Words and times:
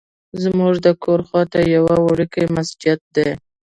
زمونږ 0.41 0.75
د 0.85 0.87
کور 1.03 1.19
خواته 1.27 1.59
یو 1.73 1.83
وړوکی 2.05 2.43
مسجد 2.55 2.99
دی. 3.15 3.29